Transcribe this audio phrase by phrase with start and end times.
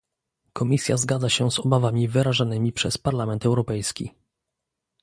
[0.53, 4.11] Komisja zgadza się z obawami wyrażanymi przez Parlament Europejski